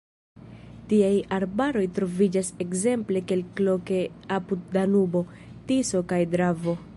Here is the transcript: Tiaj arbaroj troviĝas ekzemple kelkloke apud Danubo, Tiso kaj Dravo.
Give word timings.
Tiaj 0.93 1.11
arbaroj 1.35 1.83
troviĝas 1.97 2.49
ekzemple 2.65 3.23
kelkloke 3.33 4.01
apud 4.39 4.65
Danubo, 4.79 5.23
Tiso 5.71 6.03
kaj 6.15 6.23
Dravo. 6.35 6.75